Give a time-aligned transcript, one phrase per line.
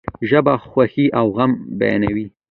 [0.29, 2.25] ژبه خوښی او غم بیانوي.